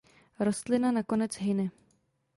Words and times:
Rostlina 0.39 0.91
nakonec 0.91 1.35
hyne. 1.41 1.69